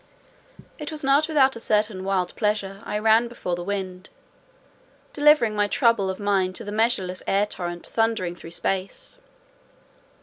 It 0.79 0.91
was 0.91 1.03
not 1.03 1.27
without 1.27 1.55
a 1.55 1.59
certain 1.59 2.03
wild 2.03 2.35
pleasure 2.35 2.81
I 2.85 2.97
ran 2.97 3.27
before 3.27 3.53
the 3.55 3.63
wind, 3.63 4.09
delivering 5.13 5.55
my 5.55 5.67
trouble 5.67 6.09
of 6.09 6.19
mind 6.19 6.55
to 6.55 6.63
the 6.63 6.71
measureless 6.71 7.21
air 7.27 7.45
torrent 7.45 7.85
thundering 7.85 8.33
through 8.35 8.49
space. 8.49 9.19